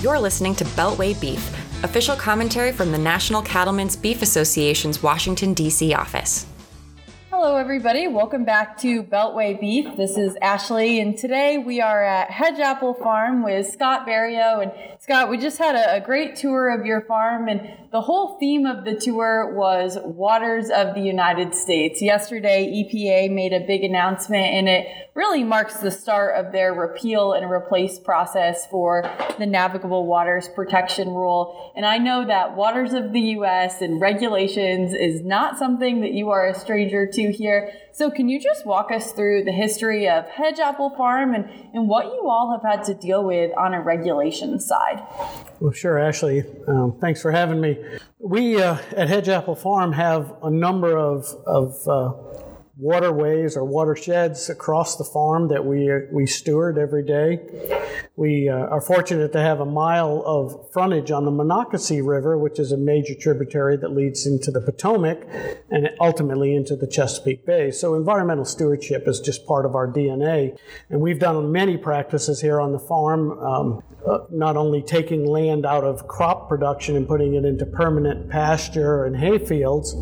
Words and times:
You're 0.00 0.18
listening 0.18 0.54
to 0.54 0.64
Beltway 0.64 1.20
Beef, 1.20 1.46
official 1.84 2.16
commentary 2.16 2.72
from 2.72 2.90
the 2.90 2.96
National 2.96 3.42
Cattlemen's 3.42 3.96
Beef 3.96 4.22
Association's 4.22 5.02
Washington, 5.02 5.52
D.C. 5.52 5.92
office. 5.92 6.46
Everybody. 7.70 8.08
Welcome 8.08 8.44
back 8.44 8.78
to 8.78 9.04
Beltway 9.04 9.60
Beef. 9.60 9.96
This 9.96 10.18
is 10.18 10.36
Ashley, 10.42 10.98
and 10.98 11.16
today 11.16 11.56
we 11.56 11.80
are 11.80 12.02
at 12.02 12.28
Hedge 12.28 12.58
Apple 12.58 12.94
Farm 12.94 13.44
with 13.44 13.70
Scott 13.70 14.08
Barao. 14.08 14.60
And 14.60 14.72
Scott, 14.98 15.30
we 15.30 15.38
just 15.38 15.56
had 15.56 15.76
a, 15.76 15.94
a, 15.94 16.00
great 16.00 16.34
tour 16.34 16.68
of 16.68 16.84
your 16.84 17.02
farm, 17.02 17.46
and 17.46 17.60
the 17.92 18.00
whole 18.00 18.38
theme 18.40 18.66
of 18.66 18.84
the 18.84 18.96
tour 18.96 19.54
was 19.54 19.96
waters 20.02 20.68
of 20.68 20.96
the 20.96 21.00
United 21.00 21.54
States. 21.54 22.02
Yesterday, 22.02 22.66
EPA 22.66 23.32
made 23.32 23.52
a 23.52 23.60
big 23.60 23.84
announcement, 23.84 24.46
and 24.46 24.68
it 24.68 24.88
really 25.14 25.44
marks 25.44 25.76
the 25.76 25.90
start 25.90 26.34
of 26.36 26.52
their 26.52 26.72
repeal 26.72 27.34
and 27.34 27.50
replace 27.50 27.98
process 27.98 28.66
for 28.66 29.04
the 29.38 29.46
Navigable 29.46 30.06
Waters 30.06 30.48
Protection 30.48 31.08
Rule. 31.08 31.72
And 31.76 31.84
I 31.84 31.98
know 31.98 32.26
that 32.26 32.56
waters 32.56 32.92
of 32.94 33.12
the 33.12 33.20
U.S. 33.20 33.80
and 33.80 34.00
regulations 34.00 34.94
is 34.94 35.22
not 35.22 35.58
something 35.58 36.00
that 36.00 36.12
you 36.12 36.30
are 36.30 36.48
a 36.48 36.54
stranger 36.54 37.06
to 37.06 37.32
here. 37.32 37.59
So, 37.92 38.10
can 38.10 38.28
you 38.28 38.40
just 38.40 38.66
walk 38.66 38.90
us 38.90 39.12
through 39.12 39.44
the 39.44 39.52
history 39.52 40.08
of 40.08 40.26
Hedge 40.26 40.58
Apple 40.58 40.90
Farm 40.90 41.34
and, 41.34 41.48
and 41.74 41.88
what 41.88 42.06
you 42.06 42.28
all 42.28 42.52
have 42.52 42.70
had 42.70 42.84
to 42.84 42.94
deal 42.94 43.24
with 43.24 43.50
on 43.56 43.74
a 43.74 43.80
regulation 43.80 44.60
side? 44.60 45.02
Well, 45.60 45.72
sure, 45.72 45.98
Ashley. 45.98 46.44
Um, 46.66 46.96
thanks 47.00 47.20
for 47.20 47.30
having 47.30 47.60
me. 47.60 47.78
We 48.18 48.62
uh, 48.62 48.78
at 48.96 49.08
Hedge 49.08 49.28
Apple 49.28 49.54
Farm 49.54 49.92
have 49.92 50.34
a 50.42 50.50
number 50.50 50.96
of, 50.96 51.26
of 51.46 51.88
uh, 51.88 52.12
waterways 52.76 53.56
or 53.56 53.64
watersheds 53.64 54.48
across 54.48 54.96
the 54.96 55.04
farm 55.04 55.48
that 55.48 55.64
we, 55.64 55.90
we 56.12 56.26
steward 56.26 56.78
every 56.78 57.04
day. 57.04 57.38
We 58.16 58.48
uh, 58.48 58.54
are 58.54 58.80
fortunate 58.80 59.32
to 59.32 59.40
have 59.40 59.60
a 59.60 59.64
mile 59.66 60.22
of 60.26 60.70
frontage 60.72 61.10
on 61.10 61.24
the 61.24 61.30
Monocacy 61.30 62.00
River, 62.00 62.38
which 62.38 62.58
is 62.58 62.72
a 62.72 62.76
major 62.76 63.14
tributary 63.14 63.76
that 63.78 63.90
leads 63.90 64.26
into 64.26 64.50
the 64.50 64.60
Potomac 64.60 65.26
and 65.70 65.90
ultimately 66.00 66.54
into 66.54 66.76
the 66.76 66.86
Chesapeake 66.86 67.44
Bay. 67.44 67.70
So 67.70 67.94
environmental 67.94 68.44
stewardship 68.44 69.06
is 69.06 69.20
just 69.20 69.46
part 69.46 69.66
of 69.66 69.74
our 69.74 69.86
DNA. 69.86 70.58
And 70.90 71.00
we've 71.00 71.18
done 71.18 71.50
many 71.50 71.76
practices 71.76 72.40
here 72.40 72.60
on 72.60 72.72
the 72.72 72.78
farm, 72.78 73.38
um, 73.40 73.82
uh, 74.06 74.18
not 74.30 74.56
only 74.56 74.82
taking 74.82 75.26
land 75.26 75.66
out 75.66 75.84
of 75.84 76.06
crop 76.08 76.48
production 76.48 76.96
and 76.96 77.06
putting 77.06 77.34
it 77.34 77.44
into 77.44 77.66
permanent 77.66 78.30
pasture 78.30 79.04
and 79.04 79.16
hay 79.16 79.38
fields, 79.38 79.94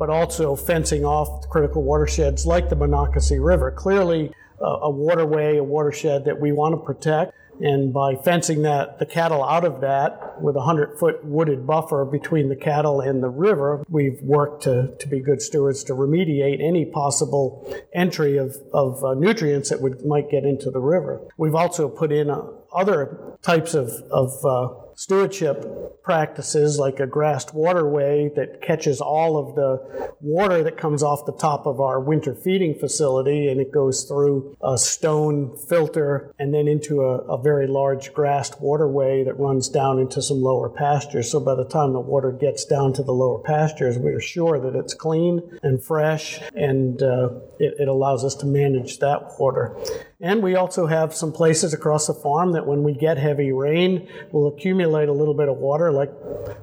but 0.00 0.08
also 0.08 0.56
fencing 0.56 1.04
off 1.04 1.46
critical 1.50 1.82
watersheds 1.82 2.46
like 2.46 2.70
the 2.70 2.74
Monocacy 2.74 3.38
River. 3.38 3.70
Clearly, 3.70 4.32
uh, 4.60 4.78
a 4.82 4.90
waterway, 4.90 5.58
a 5.58 5.62
watershed 5.62 6.24
that 6.24 6.40
we 6.40 6.52
want 6.52 6.74
to 6.74 6.84
protect. 6.84 7.34
And 7.60 7.92
by 7.92 8.16
fencing 8.16 8.62
that 8.62 8.98
the 8.98 9.04
cattle 9.04 9.44
out 9.44 9.66
of 9.66 9.82
that 9.82 10.40
with 10.40 10.56
a 10.56 10.62
hundred 10.62 10.98
foot 10.98 11.22
wooded 11.22 11.66
buffer 11.66 12.06
between 12.06 12.48
the 12.48 12.56
cattle 12.56 13.02
and 13.02 13.22
the 13.22 13.28
river, 13.28 13.84
we've 13.90 14.18
worked 14.22 14.62
to, 14.62 14.96
to 14.98 15.08
be 15.08 15.20
good 15.20 15.42
stewards 15.42 15.84
to 15.84 15.92
remediate 15.92 16.66
any 16.66 16.86
possible 16.86 17.70
entry 17.92 18.38
of, 18.38 18.56
of 18.72 19.04
uh, 19.04 19.12
nutrients 19.12 19.68
that 19.68 19.82
would 19.82 20.06
might 20.06 20.30
get 20.30 20.44
into 20.44 20.70
the 20.70 20.80
river. 20.80 21.20
We've 21.36 21.54
also 21.54 21.90
put 21.90 22.10
in 22.10 22.30
uh, 22.30 22.40
other 22.74 23.36
types 23.42 23.74
of, 23.74 23.90
of 24.10 24.42
uh, 24.46 24.89
stewardship 25.00 26.02
practices 26.02 26.78
like 26.78 27.00
a 27.00 27.06
grassed 27.06 27.54
waterway 27.54 28.30
that 28.36 28.60
catches 28.60 29.00
all 29.00 29.38
of 29.38 29.54
the 29.54 30.14
water 30.20 30.62
that 30.62 30.76
comes 30.76 31.02
off 31.02 31.24
the 31.24 31.32
top 31.32 31.64
of 31.64 31.80
our 31.80 31.98
winter 31.98 32.34
feeding 32.34 32.74
facility 32.78 33.48
and 33.48 33.62
it 33.62 33.72
goes 33.72 34.04
through 34.04 34.54
a 34.62 34.76
stone 34.76 35.56
filter 35.70 36.34
and 36.38 36.52
then 36.52 36.68
into 36.68 37.00
a, 37.00 37.16
a 37.34 37.42
very 37.42 37.66
large 37.66 38.12
grassed 38.12 38.60
waterway 38.60 39.24
that 39.24 39.40
runs 39.40 39.70
down 39.70 39.98
into 39.98 40.20
some 40.20 40.42
lower 40.42 40.68
pastures. 40.68 41.30
So 41.30 41.40
by 41.40 41.54
the 41.54 41.64
time 41.64 41.94
the 41.94 42.00
water 42.00 42.30
gets 42.30 42.66
down 42.66 42.92
to 42.92 43.02
the 43.02 43.12
lower 43.12 43.42
pastures, 43.42 43.96
we 43.96 44.12
are 44.12 44.20
sure 44.20 44.60
that 44.60 44.78
it's 44.78 44.92
clean 44.92 45.58
and 45.62 45.82
fresh 45.82 46.38
and 46.54 47.02
uh, 47.02 47.30
it, 47.58 47.72
it 47.78 47.88
allows 47.88 48.22
us 48.22 48.34
to 48.34 48.44
manage 48.44 48.98
that 48.98 49.38
water. 49.38 49.74
And 50.22 50.42
we 50.42 50.54
also 50.54 50.86
have 50.86 51.14
some 51.14 51.32
places 51.32 51.72
across 51.72 52.06
the 52.06 52.14
farm 52.14 52.52
that 52.52 52.66
when 52.66 52.82
we 52.82 52.92
get 52.92 53.16
heavy 53.16 53.52
rain, 53.52 54.06
will 54.32 54.48
accumulate 54.48 55.08
a 55.08 55.12
little 55.12 55.34
bit 55.34 55.48
of 55.48 55.56
water, 55.56 55.90
like 55.90 56.12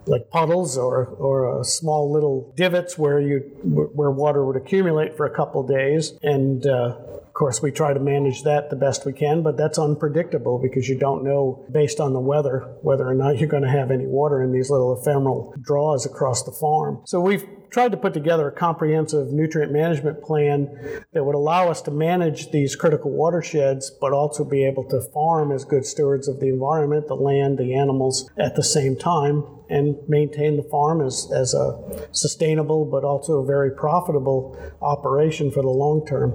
like 0.06 0.30
puddles 0.30 0.78
or 0.78 1.06
or 1.06 1.64
small 1.64 2.12
little 2.12 2.54
divots 2.56 2.98
where 2.98 3.20
you 3.20 3.40
where 3.64 4.12
water 4.12 4.46
would 4.46 4.56
accumulate 4.56 5.18
for 5.18 5.26
a 5.26 5.36
couple 5.36 5.66
days. 5.66 6.14
And 6.22 6.66
uh, 6.68 6.98
course, 7.38 7.62
we 7.62 7.72
try 7.72 7.94
to 7.94 8.00
manage 8.00 8.44
that 8.44 8.70
the 8.70 8.76
best 8.76 9.06
we 9.06 9.14
can, 9.14 9.44
but 9.44 9.58
that's 9.58 9.78
unpredictable 9.78 10.60
because 10.60 10.90
you 10.90 10.98
don't 10.98 11.24
know 11.24 11.66
based 11.72 12.00
on 12.00 12.14
the 12.14 12.20
weather 12.20 12.76
whether 12.82 13.08
or 13.08 13.14
not 13.14 13.38
you're 13.38 13.48
going 13.48 13.64
to 13.64 13.70
have 13.70 13.92
any 13.92 14.08
water 14.08 14.42
in 14.42 14.52
these 14.52 14.70
little 14.70 15.00
ephemeral 15.00 15.54
draws 15.62 16.06
across 16.06 16.44
the 16.44 16.52
farm. 16.52 17.02
So 17.06 17.22
we've 17.22 17.46
tried 17.70 17.92
to 17.92 17.98
put 17.98 18.14
together 18.14 18.48
a 18.48 18.52
comprehensive 18.52 19.32
nutrient 19.32 19.72
management 19.72 20.24
plan 20.24 21.04
that 21.14 21.24
would 21.24 21.36
allow 21.36 21.70
us 21.70 21.82
to 21.84 21.92
manage 21.92 22.52
these 22.52 22.76
critical 22.76 23.12
watersheds, 23.12 23.92
but 24.02 24.14
also 24.14 24.44
be 24.44 24.66
able 24.66 24.86
to 24.86 25.02
farm 25.14 25.52
as 25.52 25.64
good 25.64 25.86
stewards 25.86 26.28
of 26.28 26.40
the 26.40 26.48
environment, 26.48 27.08
the 27.08 27.16
land, 27.16 27.58
the 27.58 27.76
animals 27.76 28.32
at 28.38 28.56
the 28.56 28.64
same 28.64 28.96
time, 28.96 29.44
and 29.70 29.96
maintain 30.08 30.56
the 30.56 30.64
farm 30.64 31.06
as, 31.06 31.30
as 31.36 31.54
a 31.54 32.08
sustainable 32.12 32.86
but 32.86 33.04
also 33.04 33.34
a 33.34 33.46
very 33.46 33.70
profitable 33.70 34.58
operation 34.82 35.52
for 35.52 35.62
the 35.62 35.70
long 35.70 36.06
term. 36.06 36.34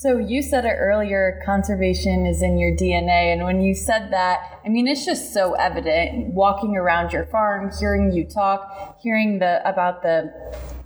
So 0.00 0.16
you 0.16 0.42
said 0.42 0.64
it 0.64 0.76
earlier, 0.78 1.42
conservation 1.44 2.24
is 2.24 2.40
in 2.40 2.56
your 2.56 2.70
DNA. 2.70 3.32
And 3.32 3.42
when 3.42 3.62
you 3.62 3.74
said 3.74 4.12
that, 4.12 4.60
I 4.64 4.68
mean, 4.68 4.86
it's 4.86 5.04
just 5.04 5.34
so 5.34 5.54
evident 5.54 6.34
walking 6.34 6.76
around 6.76 7.12
your 7.12 7.26
farm, 7.26 7.72
hearing 7.80 8.12
you 8.12 8.24
talk, 8.24 8.96
hearing 9.02 9.40
the 9.40 9.60
about 9.68 10.02
the 10.02 10.32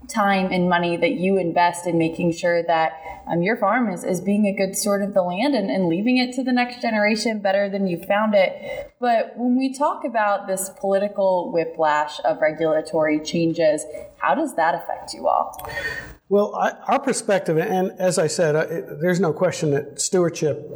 time 0.08 0.50
and 0.50 0.66
money 0.66 0.96
that 0.96 1.12
you 1.12 1.36
invest 1.36 1.86
in 1.86 1.98
making 1.98 2.32
sure 2.32 2.62
that 2.62 2.92
um, 3.30 3.42
your 3.42 3.58
farm 3.58 3.92
is, 3.92 4.02
is 4.02 4.22
being 4.22 4.46
a 4.46 4.52
good 4.52 4.74
steward 4.74 5.02
of 5.02 5.12
the 5.12 5.22
land 5.22 5.54
and, 5.54 5.70
and 5.70 5.88
leaving 5.88 6.16
it 6.16 6.32
to 6.32 6.42
the 6.42 6.52
next 6.52 6.80
generation 6.80 7.38
better 7.38 7.68
than 7.68 7.86
you 7.86 8.02
found 8.08 8.34
it. 8.34 8.94
But 8.98 9.34
when 9.36 9.58
we 9.58 9.74
talk 9.74 10.06
about 10.06 10.46
this 10.46 10.70
political 10.80 11.52
whiplash 11.52 12.18
of 12.24 12.40
regulatory 12.40 13.20
changes, 13.20 13.84
how 14.16 14.34
does 14.34 14.56
that 14.56 14.74
affect 14.74 15.12
you 15.12 15.28
all? 15.28 15.68
Well, 16.32 16.54
I, 16.54 16.70
our 16.88 16.98
perspective, 16.98 17.59
and 17.59 17.93
as 17.98 18.19
I 18.19 18.26
said, 18.26 18.54
there's 19.03 19.20
no 19.20 19.34
question 19.34 19.72
that 19.72 20.00
stewardship 20.00 20.66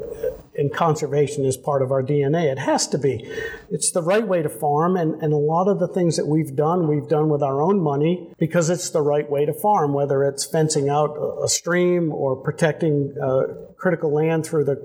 and 0.54 0.70
conservation 0.70 1.46
is 1.46 1.56
part 1.56 1.80
of 1.80 1.90
our 1.90 2.02
DNA. 2.02 2.52
It 2.52 2.58
has 2.58 2.86
to 2.88 2.98
be. 2.98 3.26
It's 3.70 3.90
the 3.90 4.02
right 4.02 4.28
way 4.28 4.42
to 4.42 4.50
farm, 4.50 4.98
and, 4.98 5.14
and 5.22 5.32
a 5.32 5.38
lot 5.38 5.66
of 5.66 5.78
the 5.78 5.88
things 5.88 6.18
that 6.18 6.26
we've 6.26 6.54
done, 6.54 6.88
we've 6.88 7.08
done 7.08 7.30
with 7.30 7.42
our 7.42 7.62
own 7.62 7.80
money 7.80 8.34
because 8.38 8.68
it's 8.68 8.90
the 8.90 9.00
right 9.00 9.30
way 9.30 9.46
to 9.46 9.54
farm, 9.54 9.94
whether 9.94 10.24
it's 10.24 10.44
fencing 10.44 10.90
out 10.90 11.16
a 11.42 11.48
stream 11.48 12.12
or 12.12 12.36
protecting 12.36 13.14
uh, 13.18 13.44
critical 13.78 14.12
land 14.12 14.44
through 14.44 14.64
the 14.64 14.76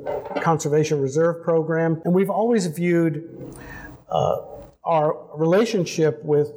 Conservation 0.41 1.01
Reserve 1.01 1.43
Program. 1.43 2.01
And 2.05 2.13
we've 2.13 2.29
always 2.29 2.67
viewed 2.67 3.57
uh, 4.09 4.37
our 4.83 5.37
relationship 5.37 6.23
with 6.23 6.51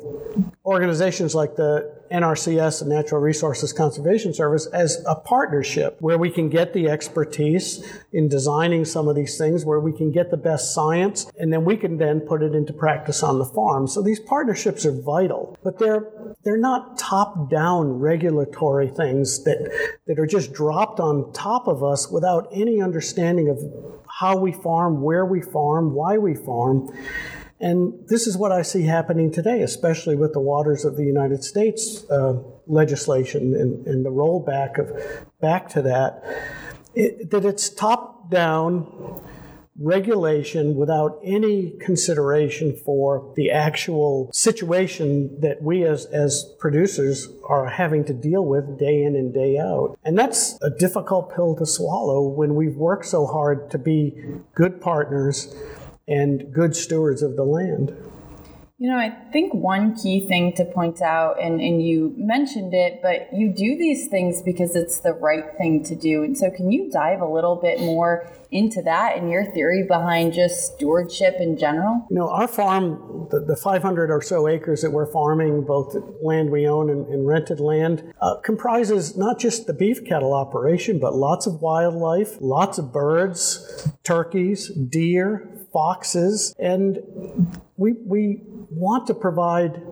organizations 0.65 1.35
like 1.35 1.57
the 1.57 1.95
NRCS, 2.11 2.81
the 2.81 2.89
Natural 2.89 3.21
Resources 3.21 3.73
Conservation 3.73 4.33
Service, 4.33 4.67
as 4.67 5.03
a 5.07 5.15
partnership 5.15 5.97
where 6.01 6.17
we 6.17 6.31
can 6.31 6.49
get 6.49 6.73
the 6.73 6.89
expertise 6.89 7.85
in 8.13 8.29
designing 8.29 8.85
some 8.85 9.09
of 9.09 9.17
these 9.17 9.37
things, 9.37 9.65
where 9.65 9.81
we 9.81 9.93
can 9.93 10.11
get 10.11 10.31
the 10.31 10.37
best 10.37 10.75
science, 10.75 11.31
and 11.39 11.53
then 11.53 11.65
we 11.65 11.77
can 11.77 11.99
then 11.99 12.21
put 12.21 12.43
it 12.43 12.55
into 12.55 12.73
practice 12.73 13.23
on 13.23 13.39
the 13.39 13.45
farm. 13.45 13.87
So 13.87 14.01
these 14.01 14.21
partnerships 14.21 14.87
are 14.87 14.93
vital, 14.93 15.59
but 15.63 15.79
they're 15.79 16.09
they're 16.45 16.57
not 16.59 16.99
top-down 16.99 17.99
regulatory 17.99 18.89
things 18.89 19.45
that 19.45 19.71
that 20.07 20.19
are 20.19 20.27
just 20.27 20.53
dropped 20.53 21.01
on 21.01 21.33
top 21.33 21.67
of 21.69 21.83
us 21.83 22.11
without 22.11 22.49
any 22.53 22.81
understanding 22.81 23.49
of 23.49 23.59
how 24.09 24.37
we 24.37 24.53
farm, 24.53 25.03
where 25.03 25.27
we 25.27 25.43
farm, 25.43 25.95
why 25.95 26.17
we 26.17 26.35
farm. 26.35 26.89
And 27.61 28.07
this 28.09 28.27
is 28.27 28.37
what 28.37 28.53
I 28.53 28.63
see 28.63 28.83
happening 28.83 29.31
today, 29.31 29.63
especially 29.63 30.17
with 30.17 30.33
the 30.33 30.41
Waters 30.41 30.85
of 30.85 30.97
the 30.97 31.05
United 31.05 31.45
States 31.45 32.05
uh, 32.11 32.35
legislation 32.67 33.55
and, 33.55 33.87
and, 33.87 34.05
the 34.05 34.11
rollback 34.11 34.79
of 34.79 34.91
back 35.41 35.69
to 35.71 35.83
that, 35.83 36.25
it, 36.95 37.31
that 37.31 37.45
it's 37.45 37.69
top 37.69 38.31
down 38.31 39.23
regulation 39.79 40.77
without 40.77 41.19
any 41.25 41.71
consideration 41.81 42.77
for 42.85 43.33
the 43.37 43.51
actual 43.51 44.31
situation 44.33 45.41
that 45.41 45.61
we 45.63 45.85
as, 45.85 46.07
as 46.07 46.55
producers 46.59 47.29
are 47.49 47.69
having 47.69 48.05
to 48.05 48.13
deal 48.15 48.45
with 48.45 48.79
day 48.79 49.03
in 49.03 49.17
and 49.17 49.35
day 49.35 49.59
out. 49.59 49.99
And 50.05 50.17
that's 50.17 50.59
a 50.63 50.71
difficult 50.71 51.35
pill 51.35 51.57
to 51.57 51.67
swallow 51.67 52.23
when 52.23 52.55
we've 52.55 52.77
worked 52.77 53.07
so 53.07 53.27
hard 53.27 53.71
to 53.73 53.79
be 53.79 54.15
good 54.55 54.81
partners 54.81 55.55
and 56.07 56.53
good 56.53 56.77
stewards 56.77 57.23
of 57.23 57.37
the 57.37 57.45
land. 57.45 57.97
You 58.77 58.91
know, 58.91 58.99
I 58.99 59.11
think 59.33 59.55
one 59.55 59.95
key 59.95 60.27
thing 60.27 60.53
to 60.57 60.65
point 60.65 61.01
out, 61.01 61.41
and, 61.41 61.61
and 61.61 61.81
you 61.81 62.13
mentioned 62.17 62.75
it, 62.75 62.99
but 63.03 63.29
you 63.33 63.49
do 63.49 63.79
these 63.79 64.09
things 64.09 64.43
because 64.43 64.75
it's 64.75 64.99
the 64.99 65.13
right 65.13 65.45
thing 65.57 65.85
to 65.85 65.95
do. 65.95 66.25
And 66.25 66.37
so, 66.37 66.51
can 66.51 66.73
you 66.73 66.91
dive 66.91 67.21
a 67.21 67.27
little 67.27 67.55
bit 67.55 67.79
more 67.79 68.29
into 68.51 68.83
that 68.83 69.17
and 69.17 69.31
your 69.31 69.45
theory 69.53 69.85
behind 69.87 70.33
just 70.33 70.75
stewardship 70.75 71.37
in 71.39 71.57
general? 71.57 72.05
You 72.11 72.17
know, 72.17 72.29
our 72.29 72.49
farm, 72.49 73.29
the, 73.31 73.41
the 73.41 73.57
500 73.57 74.11
or 74.11 74.21
so 74.21 74.49
acres 74.49 74.83
that 74.83 74.91
we're 74.91 75.11
farming, 75.11 75.65
both 75.65 75.97
land 76.21 76.51
we 76.51 76.67
own 76.67 76.91
and, 76.91 77.07
and 77.07 77.29
rented 77.29 77.61
land, 77.61 78.13
uh, 78.21 78.41
comprises 78.43 79.17
not 79.17 79.39
just 79.39 79.69
the 79.69 79.73
beef 79.73 80.05
cattle 80.05 80.35
operation, 80.35 80.99
but 80.99 81.15
lots 81.15 81.47
of 81.47 81.63
wildlife, 81.63 82.37
lots 82.41 82.79
of 82.79 82.93
birds, 82.93 83.89
turkeys, 84.03 84.69
deer, 84.69 85.54
foxes, 85.75 86.55
and 86.59 87.01
we, 87.77 87.93
we 88.07 88.41
want 88.71 89.07
to 89.09 89.15
provide 89.15 89.83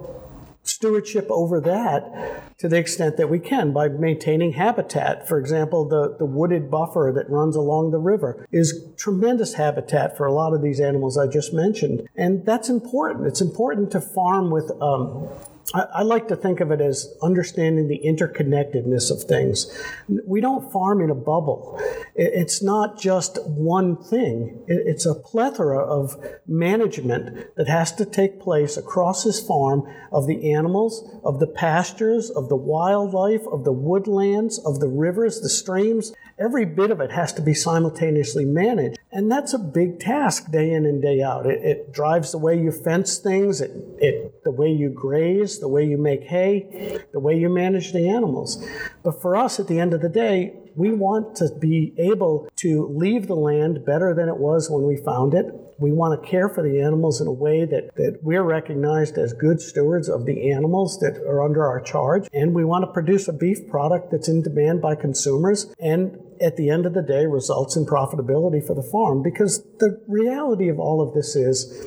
stewardship 0.63 1.27
over 1.29 1.61
that 1.61 2.59
to 2.59 2.69
the 2.69 2.77
extent 2.77 3.17
that 3.17 3.29
we 3.29 3.39
can 3.39 3.73
by 3.73 3.89
maintaining 3.89 4.53
habitat. 4.53 5.29
For 5.29 5.39
example, 5.39 5.89
the, 5.89 6.17
the 6.19 6.25
wooded 6.25 6.71
buffer 6.71 7.13
that 7.17 7.29
runs 7.29 7.57
along 7.57 7.91
the 7.91 7.99
river 7.99 8.47
is 8.53 8.87
tremendous 8.97 9.55
habitat 9.55 10.17
for 10.17 10.25
a 10.25 10.33
lot 10.33 10.55
of 10.55 10.63
these 10.63 10.79
animals 10.79 11.19
I 11.19 11.27
just 11.27 11.53
mentioned. 11.53 12.07
And 12.15 12.47
that's 12.47 12.69
important. 12.69 13.27
It's 13.27 13.41
important 13.41 13.91
to 13.91 14.01
farm 14.01 14.51
with 14.51 14.71
um, 14.81 15.29
I, 15.75 16.03
like 16.03 16.29
to 16.29 16.37
think 16.37 16.61
of 16.61 16.71
it 16.71 16.81
as 16.81 17.15
understanding 17.23 17.89
the 17.89 18.01
interconnectedness 18.05 19.11
of 19.11 19.23
things. 19.23 19.73
We 20.27 20.41
don't 20.41 20.71
farm 20.71 21.01
in 21.01 21.11
a 21.11 21.15
bubble. 21.15 21.79
It, 22.15 22.33
it's 22.35 22.63
not 22.63 23.01
just 23.01 23.39
one 23.47 23.97
thing. 23.97 24.65
It, 24.67 24.83
it's 24.87 25.07
a 25.07 25.15
plethora 25.15 25.79
of 25.79 26.23
management 26.47 27.57
that 27.57 27.69
has 27.69 27.93
to 27.97 28.05
take 28.05 28.41
place 28.41 28.77
across 28.77 29.25
this 29.25 29.45
farm 29.45 29.85
of 30.11 30.27
the 30.27 30.53
animals, 30.53 31.09
of 31.25 31.41
the 31.41 31.47
pastures, 31.47 32.31
of 32.31 32.49
the 32.49 32.57
wildlife, 32.57 33.47
of 33.51 33.65
the 33.65 33.73
woodlands, 33.73 34.59
of 34.59 34.81
the 34.81 34.89
rivers, 34.89 35.41
the 35.41 35.49
streams. 35.49 36.13
Every 36.43 36.65
bit 36.65 36.91
of 36.91 37.01
it 37.01 37.13
has 37.13 37.33
to 37.35 37.43
be 37.43 37.55
simultaneously 37.55 38.45
managed. 38.45 38.99
And 39.13 39.31
that's 39.31 39.55
a 39.55 39.59
big 39.59 40.01
task 40.01 40.51
day 40.51 40.73
in 40.73 40.87
and 40.87 41.01
day 41.01 41.23
out. 41.23 41.47
It, 41.47 41.63
it 41.63 41.93
drives 41.93 42.33
the 42.33 42.39
way 42.39 42.61
you 42.61 42.73
fence 42.73 43.19
things, 43.19 43.61
it, 43.61 43.71
it, 43.99 44.43
the 44.43 44.51
way 44.51 44.69
you 44.69 44.89
graze, 44.89 45.61
the 45.61 45.69
way 45.69 45.85
you 45.85 45.99
make 45.99 46.25
hay, 46.25 46.99
the 47.13 47.21
way 47.21 47.39
you 47.39 47.49
manage 47.49 47.93
the 47.93 48.09
animals. 48.09 48.67
But 49.05 49.23
for 49.23 49.37
us, 49.37 49.61
at 49.61 49.69
the 49.69 49.79
end 49.79 49.95
of 49.95 50.01
the 50.01 50.09
day, 50.09 50.57
we 50.77 50.93
want 50.93 51.37
to 51.37 51.49
be 51.61 51.95
able 51.99 52.49
to 52.57 52.87
leave 52.95 53.27
the 53.27 53.35
land 53.35 53.85
better 53.85 54.15
than 54.15 54.29
it 54.29 54.37
was 54.37 54.71
when 54.71 54.85
we 54.85 54.97
found 54.97 55.35
it. 55.35 55.47
We 55.79 55.93
want 55.93 56.23
to 56.23 56.29
care 56.29 56.49
for 56.49 56.63
the 56.63 56.81
animals 56.81 57.21
in 57.21 57.27
a 57.27 57.33
way 57.33 57.65
that, 57.65 57.95
that 57.97 58.21
we're 58.23 58.43
recognized 58.43 59.19
as 59.19 59.33
good 59.33 59.61
stewards 59.61 60.09
of 60.09 60.27
the 60.27 60.53
animals 60.53 60.99
that 61.01 61.17
are 61.27 61.43
under 61.43 61.67
our 61.67 61.81
charge. 61.81 62.29
And 62.33 62.55
we 62.55 62.65
want 62.65 62.85
to 62.85 62.93
produce 62.93 63.27
a 63.29 63.33
beef 63.33 63.69
product 63.69 64.11
that's 64.11 64.29
in 64.29 64.43
demand 64.43 64.81
by 64.81 64.95
consumers 64.95 65.75
and 65.81 66.19
at 66.41 66.57
the 66.57 66.71
end 66.71 66.87
of 66.87 66.95
the 66.95 67.03
day 67.03 67.27
results 67.27 67.77
in 67.77 67.85
profitability 67.85 68.65
for 68.65 68.75
the 68.75 68.83
farm. 68.83 69.23
Because 69.23 69.63
the 69.79 70.01
reality 70.07 70.69
of 70.69 70.79
all 70.79 71.01
of 71.01 71.15
this 71.15 71.35
is 71.35 71.87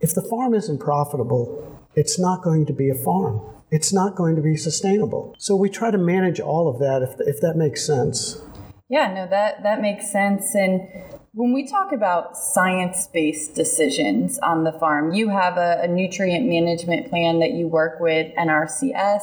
if 0.00 0.14
the 0.14 0.22
farm 0.22 0.54
isn't 0.54 0.78
profitable, 0.78 1.80
it's 1.94 2.18
not 2.18 2.42
going 2.42 2.66
to 2.66 2.72
be 2.72 2.90
a 2.90 2.94
farm. 2.94 3.40
It's 3.74 3.92
not 3.92 4.14
going 4.14 4.36
to 4.36 4.40
be 4.40 4.56
sustainable. 4.56 5.34
So 5.36 5.56
we 5.56 5.68
try 5.68 5.90
to 5.90 5.98
manage 5.98 6.38
all 6.38 6.68
of 6.68 6.78
that 6.78 7.02
if, 7.02 7.16
if 7.26 7.40
that 7.40 7.56
makes 7.56 7.84
sense. 7.84 8.40
Yeah, 8.88 9.12
no, 9.12 9.26
that, 9.26 9.64
that 9.64 9.80
makes 9.80 10.12
sense. 10.12 10.54
And 10.54 10.82
when 11.32 11.52
we 11.52 11.66
talk 11.66 11.90
about 11.90 12.36
science 12.36 13.08
based 13.08 13.56
decisions 13.56 14.38
on 14.44 14.62
the 14.62 14.70
farm, 14.70 15.12
you 15.12 15.28
have 15.28 15.56
a, 15.56 15.80
a, 15.82 15.88
nutrient 15.88 16.46
management 16.46 17.10
plan 17.10 17.40
that 17.40 17.50
you 17.50 17.66
work 17.66 17.98
with 17.98 18.32
NRCS, 18.36 19.22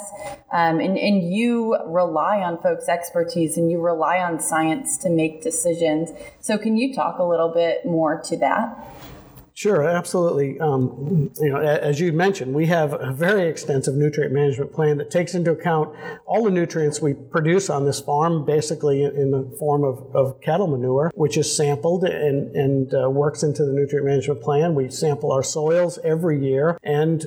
um, 0.52 0.82
and, 0.82 0.98
and 0.98 1.34
you 1.34 1.78
rely 1.86 2.40
on 2.40 2.62
folks' 2.62 2.90
expertise 2.90 3.56
and 3.56 3.72
you 3.72 3.80
rely 3.80 4.18
on 4.18 4.38
science 4.42 4.98
to 4.98 5.10
make 5.10 5.42
decisions. 5.42 6.10
So, 6.42 6.58
can 6.58 6.76
you 6.76 6.94
talk 6.94 7.20
a 7.20 7.24
little 7.24 7.54
bit 7.54 7.86
more 7.86 8.22
to 8.24 8.36
that? 8.40 8.86
Sure, 9.62 9.88
absolutely. 9.88 10.60
Um, 10.60 11.30
you 11.40 11.52
know, 11.52 11.58
as 11.60 12.00
you 12.00 12.12
mentioned, 12.12 12.52
we 12.52 12.66
have 12.66 13.00
a 13.00 13.12
very 13.14 13.48
extensive 13.48 13.94
nutrient 13.94 14.34
management 14.34 14.74
plan 14.74 14.98
that 14.98 15.12
takes 15.12 15.36
into 15.36 15.52
account 15.52 15.96
all 16.26 16.44
the 16.46 16.50
nutrients 16.50 17.00
we 17.00 17.14
produce 17.14 17.70
on 17.70 17.86
this 17.86 18.00
farm, 18.00 18.44
basically 18.44 19.04
in 19.04 19.30
the 19.30 19.56
form 19.60 19.84
of, 19.84 20.00
of 20.16 20.42
cattle 20.42 20.66
manure, 20.66 21.12
which 21.14 21.38
is 21.38 21.56
sampled 21.56 22.06
and, 22.06 22.56
and 22.56 22.96
uh, 22.96 23.08
works 23.08 23.44
into 23.44 23.64
the 23.64 23.72
nutrient 23.72 24.04
management 24.04 24.42
plan. 24.42 24.74
We 24.74 24.90
sample 24.90 25.32
our 25.32 25.44
soils 25.44 26.00
every 26.04 26.44
year, 26.44 26.80
and 26.82 27.24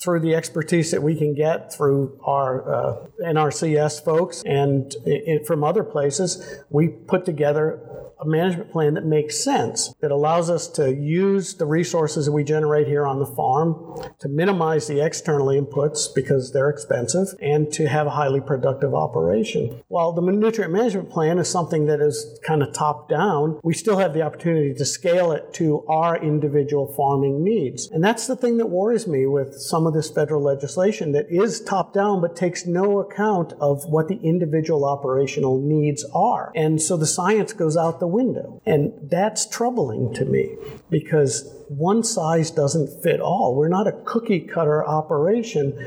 through 0.00 0.20
the 0.20 0.36
expertise 0.36 0.92
that 0.92 1.02
we 1.02 1.16
can 1.16 1.34
get 1.34 1.72
through 1.72 2.16
our 2.22 2.72
uh, 2.72 3.06
NRCS 3.24 4.04
folks 4.04 4.44
and 4.46 4.94
it, 5.04 5.48
from 5.48 5.64
other 5.64 5.82
places, 5.82 6.62
we 6.70 6.86
put 6.86 7.24
together 7.24 8.11
a 8.22 8.28
management 8.28 8.70
plan 8.70 8.94
that 8.94 9.04
makes 9.04 9.42
sense, 9.42 9.94
that 10.00 10.10
allows 10.10 10.48
us 10.48 10.68
to 10.68 10.94
use 10.94 11.54
the 11.54 11.66
resources 11.66 12.26
that 12.26 12.32
we 12.32 12.44
generate 12.44 12.86
here 12.86 13.06
on 13.06 13.18
the 13.18 13.26
farm 13.26 14.00
to 14.20 14.28
minimize 14.28 14.86
the 14.86 15.04
external 15.04 15.48
inputs 15.48 16.14
because 16.14 16.52
they're 16.52 16.70
expensive 16.70 17.28
and 17.40 17.72
to 17.72 17.88
have 17.88 18.06
a 18.06 18.10
highly 18.10 18.40
productive 18.40 18.94
operation. 18.94 19.82
While 19.88 20.12
the 20.12 20.22
nutrient 20.22 20.72
management 20.72 21.10
plan 21.10 21.38
is 21.38 21.48
something 21.48 21.86
that 21.86 22.00
is 22.00 22.38
kind 22.46 22.62
of 22.62 22.72
top 22.72 23.08
down, 23.08 23.60
we 23.64 23.74
still 23.74 23.98
have 23.98 24.14
the 24.14 24.22
opportunity 24.22 24.72
to 24.74 24.84
scale 24.84 25.32
it 25.32 25.52
to 25.54 25.84
our 25.88 26.16
individual 26.16 26.92
farming 26.94 27.42
needs. 27.42 27.90
And 27.90 28.02
that's 28.02 28.26
the 28.26 28.36
thing 28.36 28.58
that 28.58 28.66
worries 28.66 29.06
me 29.06 29.26
with 29.26 29.54
some 29.60 29.86
of 29.86 29.94
this 29.94 30.10
federal 30.10 30.42
legislation 30.42 31.12
that 31.12 31.26
is 31.28 31.60
top 31.60 31.92
down 31.92 32.20
but 32.20 32.36
takes 32.36 32.66
no 32.66 33.00
account 33.00 33.52
of 33.60 33.84
what 33.86 34.08
the 34.08 34.20
individual 34.22 34.84
operational 34.84 35.60
needs 35.60 36.04
are. 36.14 36.52
And 36.54 36.80
so 36.80 36.96
the 36.96 37.06
science 37.06 37.52
goes 37.52 37.76
out 37.76 37.98
the 37.98 38.11
window. 38.12 38.60
And 38.64 38.92
that's 39.02 39.46
troubling 39.46 40.14
to 40.14 40.24
me 40.24 40.56
because 40.90 41.48
one 41.78 42.02
size 42.02 42.50
doesn't 42.50 43.02
fit 43.02 43.20
all. 43.20 43.54
We're 43.54 43.68
not 43.68 43.86
a 43.86 43.92
cookie 44.04 44.40
cutter 44.40 44.86
operation. 44.86 45.78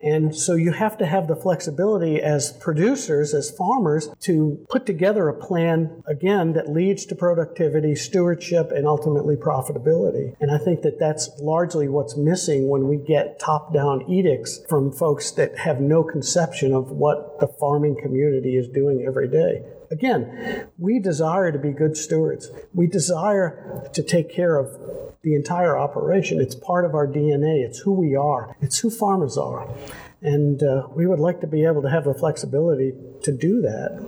And 0.00 0.36
so 0.36 0.54
you 0.54 0.72
have 0.72 0.98
to 0.98 1.06
have 1.06 1.28
the 1.28 1.36
flexibility 1.36 2.20
as 2.20 2.52
producers, 2.52 3.34
as 3.34 3.50
farmers, 3.50 4.08
to 4.20 4.64
put 4.68 4.86
together 4.86 5.28
a 5.28 5.34
plan, 5.34 6.02
again, 6.06 6.52
that 6.54 6.70
leads 6.70 7.06
to 7.06 7.14
productivity, 7.14 7.94
stewardship, 7.94 8.70
and 8.70 8.86
ultimately 8.86 9.36
profitability. 9.36 10.34
And 10.40 10.50
I 10.50 10.58
think 10.58 10.82
that 10.82 10.98
that's 10.98 11.30
largely 11.40 11.88
what's 11.88 12.16
missing 12.16 12.68
when 12.68 12.88
we 12.88 12.96
get 12.96 13.38
top 13.38 13.72
down 13.72 14.10
edicts 14.10 14.60
from 14.68 14.92
folks 14.92 15.30
that 15.32 15.58
have 15.58 15.80
no 15.80 16.02
conception 16.02 16.72
of 16.72 16.90
what 16.90 17.40
the 17.40 17.48
farming 17.48 17.96
community 18.02 18.56
is 18.56 18.68
doing 18.68 19.04
every 19.06 19.28
day. 19.28 19.62
Again, 19.90 20.68
we 20.78 20.98
desire 20.98 21.52
to 21.52 21.58
be 21.58 21.70
good 21.70 21.96
stewards. 21.96 22.50
We 22.72 22.86
desire 22.86 23.88
to 23.92 24.02
take 24.02 24.30
care 24.30 24.58
of 24.58 24.68
the 25.22 25.33
entire 25.34 25.78
operation. 25.78 26.40
It's 26.40 26.54
part 26.54 26.84
of 26.84 26.94
our 26.94 27.06
DNA. 27.06 27.64
It's 27.64 27.78
who 27.78 27.92
we 27.92 28.14
are. 28.16 28.56
It's 28.60 28.78
who 28.78 28.90
farmers 28.90 29.36
are. 29.36 29.68
And 30.22 30.62
uh, 30.62 30.88
we 30.94 31.06
would 31.06 31.20
like 31.20 31.40
to 31.42 31.46
be 31.46 31.64
able 31.64 31.82
to 31.82 31.90
have 31.90 32.04
the 32.04 32.14
flexibility 32.14 32.92
to 33.22 33.32
do 33.32 33.60
that. 33.62 34.02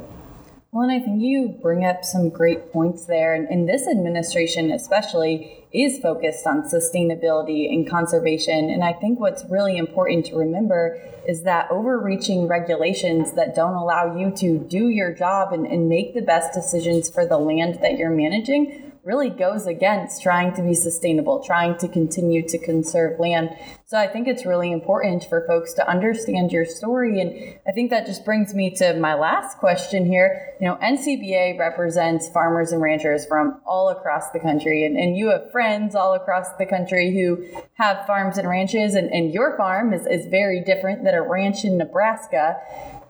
Well, 0.73 0.88
and 0.88 0.92
I 0.92 1.02
think 1.02 1.23
you 1.23 1.59
bring 1.62 1.85
up 1.85 2.04
some 2.04 2.28
great 2.28 2.73
points 2.73 3.06
there. 3.06 3.35
And, 3.35 3.49
and 3.49 3.68
this 3.68 3.87
administration, 3.87 4.73
especially, 4.73 5.64
is 5.73 5.99
focused 6.00 6.47
on 6.47 6.62
sustainability 6.62 7.73
and 7.73 7.88
conservation. 7.88 8.71
And 8.71 8.85
I 8.85 8.92
think 8.92 9.21
what's 9.21 9.45
really 9.49 9.78
important 9.78 10.26
to 10.26 10.37
remember 10.37 11.00
is 11.26 11.45
that 11.45 11.71
overreaching 11.71 12.47
regulations 12.47 13.33
that 13.33 13.54
don't 13.54 13.75
allow 13.75 14.16
you 14.16 14.30
to 14.37 14.59
do 14.59 14.88
your 14.88 15.14
job 15.14 15.52
and, 15.52 15.66
and 15.66 15.88
make 15.88 16.14
the 16.14 16.21
best 16.23 16.52
decisions 16.52 17.09
for 17.09 17.26
the 17.26 17.38
land 17.38 17.78
that 17.83 17.97
you're 17.97 18.11
managing 18.11 18.86
really 19.07 19.31
goes 19.31 19.69
against 19.69 20.21
trying 20.21 20.53
to 20.53 20.63
be 20.63 20.75
sustainable, 20.75 21.41
trying 21.41 21.79
to 21.79 21.87
continue 21.87 22.47
to 22.49 22.59
conserve 22.59 23.21
land. 23.21 23.49
So 23.85 23.97
I 23.97 24.09
think 24.09 24.27
it's 24.27 24.45
really 24.45 24.73
important 24.73 25.25
for 25.29 25.47
folks 25.47 25.73
to 25.75 25.89
understand 25.89 26.51
your 26.51 26.65
story. 26.65 27.21
And 27.21 27.57
I 27.69 27.71
think 27.71 27.91
that 27.91 28.05
just 28.05 28.25
brings 28.25 28.53
me 28.53 28.71
to 28.75 28.95
my 28.95 29.15
last 29.15 29.59
question 29.59 30.05
here. 30.07 30.57
You 30.61 30.67
know, 30.67 30.77
NCBA 30.83 31.57
represents 31.57 32.29
farmers 32.31 32.73
and 32.73 32.83
ranchers 32.83 33.25
from 33.27 33.61
all 33.65 33.91
across 33.91 34.33
the 34.33 34.41
country, 34.41 34.85
and, 34.85 34.97
and 34.97 35.17
you 35.17 35.29
have 35.29 35.53
friends 35.53 35.95
all 35.95 36.15
across 36.15 36.49
the 36.59 36.67
country 36.67 37.15
who 37.15 37.47
have 37.75 38.05
farms 38.09 38.39
and 38.39 38.49
ranches, 38.49 38.97
and, 38.97 39.09
and 39.13 39.33
your 39.33 39.57
farm 39.57 39.95
is, 39.95 40.05
is 40.07 40.27
very 40.27 40.61
different 40.65 41.05
than 41.05 41.15
a 41.15 41.23
ranch 41.23 41.65
in 41.65 41.79
Nebraska 41.79 42.57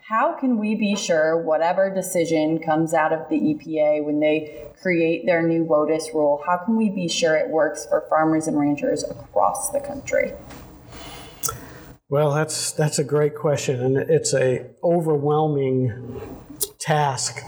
how 0.08 0.38
can 0.38 0.58
we 0.58 0.76
be 0.76 0.94
sure 0.94 1.36
whatever 1.42 1.92
decision 1.92 2.60
comes 2.60 2.94
out 2.94 3.12
of 3.12 3.28
the 3.28 3.36
EPA 3.36 4.04
when 4.04 4.20
they 4.20 4.68
create 4.80 5.26
their 5.26 5.42
new 5.42 5.64
WOTUS 5.64 6.14
rule, 6.14 6.40
how 6.46 6.58
can 6.58 6.76
we 6.76 6.88
be 6.88 7.08
sure 7.08 7.36
it 7.36 7.50
works 7.50 7.86
for 7.86 8.06
farmers 8.08 8.46
and 8.46 8.56
ranchers 8.56 9.02
across 9.02 9.70
the 9.70 9.80
country? 9.80 10.32
Well, 12.08 12.32
that's 12.32 12.70
that's 12.70 13.00
a 13.00 13.04
great 13.04 13.34
question, 13.34 13.80
and 13.80 13.96
it's 13.96 14.32
a 14.32 14.66
overwhelming 14.84 16.20
task 16.78 17.40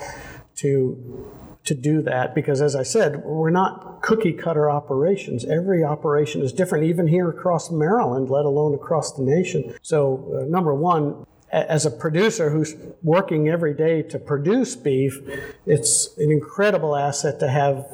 to 0.57 1.31
to 1.63 1.75
do 1.75 2.03
that 2.03 2.35
because, 2.35 2.61
as 2.61 2.75
I 2.75 2.83
said, 2.83 3.23
we're 3.25 3.51
not 3.51 4.03
cookie 4.03 4.33
cutter 4.33 4.69
operations. 4.69 5.45
Every 5.45 5.85
operation 5.85 6.43
is 6.43 6.53
different, 6.53 6.87
even 6.87 7.07
here 7.07 7.29
across 7.29 7.71
Maryland, 7.71 8.31
let 8.31 8.45
alone 8.47 8.75
across 8.75 9.13
the 9.13 9.23
nation. 9.23 9.77
So, 9.81 10.41
uh, 10.41 10.45
number 10.47 10.75
one, 10.75 11.25
as 11.53 11.87
a 11.87 11.91
producer 11.91 12.51
who's 12.51 12.75
working 13.03 13.49
every 13.49 13.75
day 13.75 14.03
to 14.03 14.19
produce 14.19 14.77
beef, 14.77 15.21
it's 15.67 16.17
an 16.19 16.31
incredible 16.31 16.95
asset 16.95 17.41
to 17.41 17.49
have 17.49 17.87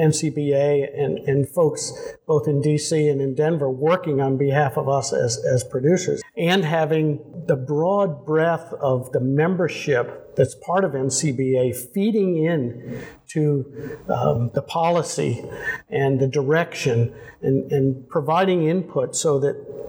NCBA 0.00 0.98
and, 0.98 1.18
and 1.18 1.48
folks 1.48 1.92
both 2.26 2.46
in 2.46 2.62
DC 2.62 3.10
and 3.10 3.20
in 3.20 3.34
Denver 3.34 3.70
working 3.70 4.20
on 4.20 4.36
behalf 4.36 4.76
of 4.76 4.88
us 4.88 5.12
as, 5.12 5.44
as 5.44 5.64
producers. 5.64 6.22
And 6.36 6.64
having 6.64 7.44
the 7.46 7.56
broad 7.56 8.24
breadth 8.24 8.72
of 8.74 9.12
the 9.12 9.20
membership 9.20 10.36
that's 10.36 10.54
part 10.54 10.84
of 10.84 10.92
NCBA 10.92 11.76
feeding 11.92 12.44
in 12.44 13.02
to 13.28 13.98
um, 14.08 14.50
the 14.54 14.62
policy 14.62 15.44
and 15.88 16.20
the 16.20 16.28
direction 16.28 17.12
and, 17.42 17.70
and 17.72 18.08
providing 18.08 18.66
input 18.68 19.16
so 19.16 19.38
that 19.40 19.79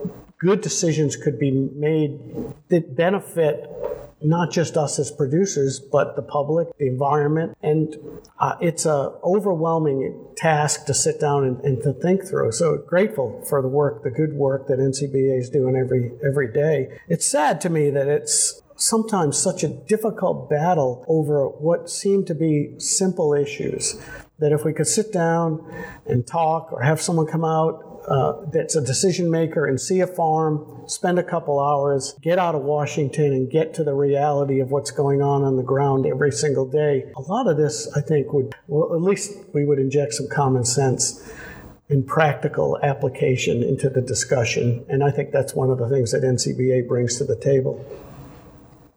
good 0.42 0.60
decisions 0.60 1.14
could 1.14 1.38
be 1.38 1.52
made 1.52 2.18
that 2.68 2.96
benefit 2.96 3.70
not 4.24 4.50
just 4.50 4.76
us 4.76 4.98
as 4.98 5.10
producers, 5.10 5.80
but 5.80 6.14
the 6.16 6.22
public, 6.22 6.68
the 6.78 6.86
environment. 6.86 7.56
And 7.62 7.96
uh, 8.38 8.54
it's 8.60 8.86
a 8.86 9.12
overwhelming 9.24 10.26
task 10.36 10.86
to 10.86 10.94
sit 10.94 11.20
down 11.20 11.44
and, 11.44 11.60
and, 11.60 11.82
to 11.82 11.92
think 11.92 12.26
through. 12.26 12.52
So 12.52 12.76
grateful 12.76 13.44
for 13.48 13.60
the 13.62 13.68
work, 13.68 14.02
the 14.02 14.10
good 14.10 14.34
work 14.34 14.68
that 14.68 14.78
NCBA 14.78 15.38
is 15.38 15.50
doing 15.50 15.76
every 15.76 16.12
every 16.24 16.52
day. 16.52 16.98
It's 17.08 17.26
sad 17.26 17.60
to 17.62 17.70
me 17.70 17.90
that 17.90 18.06
it's 18.06 18.62
sometimes 18.76 19.38
such 19.38 19.62
a 19.62 19.68
difficult 19.68 20.48
battle 20.48 21.04
over 21.08 21.48
what 21.48 21.90
seem 21.90 22.24
to 22.26 22.34
be 22.34 22.74
simple 22.78 23.34
issues. 23.34 24.00
That 24.38 24.52
if 24.52 24.64
we 24.64 24.72
could 24.72 24.88
sit 24.88 25.12
down 25.12 25.64
and 26.06 26.26
talk 26.26 26.72
or 26.72 26.82
have 26.82 27.00
someone 27.00 27.26
come 27.26 27.44
out 27.44 27.91
uh, 28.08 28.44
that's 28.52 28.74
a 28.74 28.80
decision 28.80 29.30
maker 29.30 29.66
and 29.66 29.80
see 29.80 30.00
a 30.00 30.06
farm, 30.06 30.84
spend 30.86 31.18
a 31.18 31.22
couple 31.22 31.60
hours, 31.60 32.14
get 32.20 32.38
out 32.38 32.54
of 32.54 32.62
Washington 32.62 33.26
and 33.32 33.50
get 33.50 33.74
to 33.74 33.84
the 33.84 33.94
reality 33.94 34.60
of 34.60 34.70
what's 34.70 34.90
going 34.90 35.22
on 35.22 35.42
on 35.44 35.56
the 35.56 35.62
ground 35.62 36.06
every 36.06 36.32
single 36.32 36.66
day. 36.66 37.10
A 37.16 37.22
lot 37.22 37.46
of 37.46 37.56
this, 37.56 37.88
I 37.96 38.00
think, 38.00 38.32
would, 38.32 38.54
well, 38.66 38.94
at 38.94 39.02
least 39.02 39.32
we 39.52 39.64
would 39.64 39.78
inject 39.78 40.14
some 40.14 40.28
common 40.28 40.64
sense 40.64 41.32
and 41.88 42.06
practical 42.06 42.78
application 42.82 43.62
into 43.62 43.88
the 43.88 44.00
discussion. 44.00 44.84
And 44.88 45.04
I 45.04 45.10
think 45.10 45.30
that's 45.30 45.54
one 45.54 45.70
of 45.70 45.78
the 45.78 45.88
things 45.88 46.12
that 46.12 46.22
NCBA 46.22 46.88
brings 46.88 47.18
to 47.18 47.24
the 47.24 47.36
table. 47.36 47.84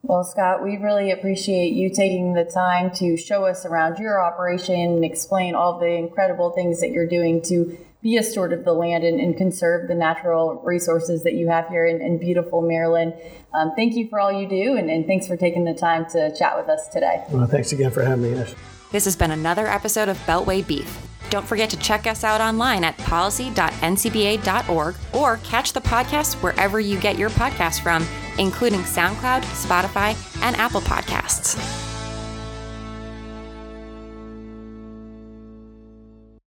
Well, 0.01 0.23
Scott, 0.23 0.63
we 0.63 0.77
really 0.77 1.11
appreciate 1.11 1.73
you 1.73 1.89
taking 1.89 2.33
the 2.33 2.45
time 2.45 2.91
to 2.97 3.17
show 3.17 3.45
us 3.45 3.65
around 3.65 3.97
your 3.97 4.23
operation 4.23 4.75
and 4.75 5.03
explain 5.03 5.55
all 5.55 5.79
the 5.79 5.87
incredible 5.87 6.51
things 6.51 6.79
that 6.81 6.91
you're 6.91 7.07
doing 7.07 7.41
to 7.43 7.75
be 8.05 8.15
a 8.17 8.23
steward 8.23 8.53
of 8.53 8.63
the 8.63 8.71
land 8.71 9.03
and, 9.03 9.19
and 9.19 9.35
conserve 9.35 9.87
the 9.87 9.95
natural 9.95 10.61
resources 10.63 11.23
that 11.23 11.33
you 11.33 11.47
have 11.47 11.67
here 11.69 11.87
in, 11.87 11.99
in 12.01 12.19
beautiful 12.19 12.61
Maryland. 12.61 13.15
Um, 13.51 13.71
thank 13.75 13.95
you 13.95 14.07
for 14.09 14.19
all 14.19 14.31
you 14.31 14.47
do, 14.47 14.77
and, 14.77 14.91
and, 14.91 15.07
thanks 15.07 15.25
for 15.25 15.35
taking 15.35 15.63
the 15.63 15.73
time 15.73 16.05
to 16.11 16.31
chat 16.37 16.55
with 16.55 16.69
us 16.69 16.87
today. 16.89 17.23
Well, 17.31 17.47
thanks 17.47 17.71
again 17.71 17.89
for 17.89 18.03
having 18.03 18.31
me. 18.31 18.45
This 18.91 19.05
has 19.05 19.15
been 19.15 19.31
another 19.31 19.65
episode 19.65 20.07
of 20.07 20.19
Beltway 20.19 20.67
Beef. 20.67 21.01
Don't 21.31 21.47
forget 21.47 21.71
to 21.71 21.77
check 21.77 22.05
us 22.05 22.23
out 22.23 22.41
online 22.41 22.83
at 22.83 22.95
policy.ncba.org 22.99 24.95
or 25.11 25.37
catch 25.37 25.73
the 25.73 25.81
podcast 25.81 26.43
wherever 26.43 26.79
you 26.79 26.99
get 26.99 27.17
your 27.17 27.31
podcasts 27.31 27.81
from, 27.81 28.05
including 28.37 28.81
SoundCloud, 28.81 29.41
Spotify, 29.41 30.15
and 30.43 30.55
Apple 30.57 30.81
Podcasts. 30.81 31.94